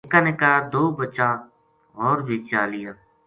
[0.03, 1.29] نِکا نِکا دو بچا
[1.95, 2.91] ہو ر بے چالیا